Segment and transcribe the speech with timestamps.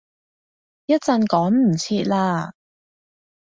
[0.87, 2.53] 一陣趕唔切喇